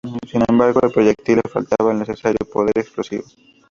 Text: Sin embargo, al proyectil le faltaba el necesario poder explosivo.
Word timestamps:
Sin 0.27 0.41
embargo, 0.49 0.79
al 0.81 0.91
proyectil 0.91 1.35
le 1.35 1.47
faltaba 1.47 1.91
el 1.91 1.99
necesario 1.99 2.39
poder 2.51 2.73
explosivo. 2.75 3.21